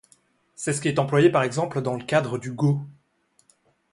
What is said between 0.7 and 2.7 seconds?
ce qui est employé, par exemple, dans le cadre du